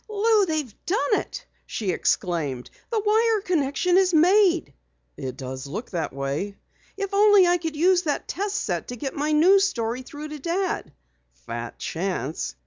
[0.09, 2.71] "Lou, they've done it!" she exclaimed.
[2.89, 4.73] "The wire connection is made!"
[5.15, 6.57] "It does look that way."
[6.97, 10.39] "If only I could use that test set to get my news story through to
[10.39, 10.91] Dad!"
[11.45, 12.55] "Fat chance!"